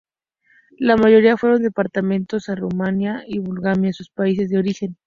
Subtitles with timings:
[0.79, 4.97] La mayoría fueron deportados a Rumania y Bulgaria, sus países de origen.